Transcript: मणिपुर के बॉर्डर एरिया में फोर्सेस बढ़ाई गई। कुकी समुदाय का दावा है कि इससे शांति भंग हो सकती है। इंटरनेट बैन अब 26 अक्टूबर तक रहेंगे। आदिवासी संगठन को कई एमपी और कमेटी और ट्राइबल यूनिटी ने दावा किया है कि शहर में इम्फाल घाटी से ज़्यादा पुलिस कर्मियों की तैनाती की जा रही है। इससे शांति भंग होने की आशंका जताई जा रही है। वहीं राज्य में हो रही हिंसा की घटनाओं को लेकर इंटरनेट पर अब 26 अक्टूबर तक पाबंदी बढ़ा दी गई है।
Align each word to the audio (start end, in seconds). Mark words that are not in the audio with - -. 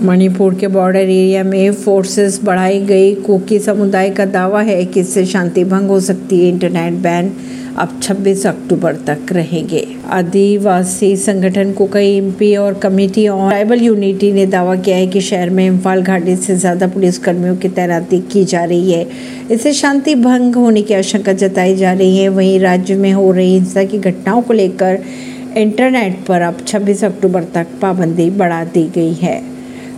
मणिपुर 0.00 0.54
के 0.54 0.66
बॉर्डर 0.68 0.98
एरिया 0.98 1.42
में 1.44 1.72
फोर्सेस 1.74 2.38
बढ़ाई 2.44 2.80
गई। 2.80 3.14
कुकी 3.14 3.58
समुदाय 3.58 4.10
का 4.10 4.24
दावा 4.24 4.60
है 4.62 4.84
कि 4.84 5.00
इससे 5.00 5.24
शांति 5.26 5.64
भंग 5.64 5.88
हो 5.88 5.98
सकती 6.00 6.38
है। 6.40 6.48
इंटरनेट 6.48 7.00
बैन 7.02 7.32
अब 7.78 7.98
26 8.02 8.46
अक्टूबर 8.46 8.96
तक 9.06 9.32
रहेंगे। 9.32 9.84
आदिवासी 10.10 11.16
संगठन 11.16 11.72
को 11.72 11.86
कई 11.86 12.14
एमपी 12.16 12.54
और 12.56 12.74
कमेटी 12.74 13.26
और 13.28 13.48
ट्राइबल 13.48 13.82
यूनिटी 13.82 14.32
ने 14.32 14.46
दावा 14.46 14.76
किया 14.76 14.96
है 14.96 15.06
कि 15.06 15.20
शहर 15.20 15.50
में 15.50 15.66
इम्फाल 15.66 16.02
घाटी 16.02 16.36
से 16.36 16.56
ज़्यादा 16.56 16.88
पुलिस 16.88 17.18
कर्मियों 17.18 17.56
की 17.56 17.68
तैनाती 17.70 18.20
की 18.22 18.44
जा 18.44 18.64
रही 18.64 18.92
है। 18.92 19.06
इससे 19.50 19.72
शांति 19.72 20.14
भंग 20.14 20.54
होने 20.54 20.82
की 20.82 20.94
आशंका 20.94 21.32
जताई 21.34 21.76
जा 21.76 21.92
रही 21.92 22.18
है। 22.18 22.28
वहीं 22.28 22.58
राज्य 22.60 22.96
में 22.96 23.12
हो 23.12 23.30
रही 23.32 23.52
हिंसा 23.54 23.84
की 23.84 23.98
घटनाओं 23.98 24.42
को 24.42 24.52
लेकर 24.52 25.02
इंटरनेट 25.56 26.24
पर 26.26 26.40
अब 26.42 26.64
26 26.66 27.04
अक्टूबर 27.04 27.44
तक 27.54 27.78
पाबंदी 27.82 28.30
बढ़ा 28.32 28.64
दी 28.64 28.90
गई 28.94 29.12
है। 29.12 29.57